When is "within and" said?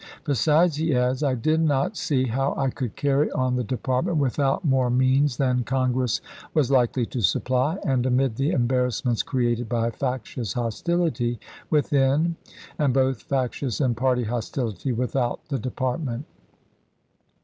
11.69-12.95